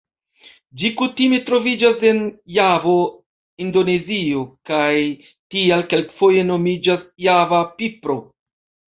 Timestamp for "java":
7.27-7.61